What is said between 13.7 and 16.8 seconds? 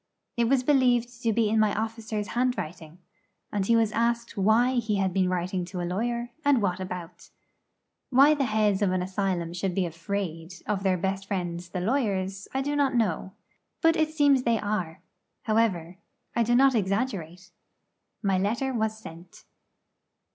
But it seems they are. However, I do not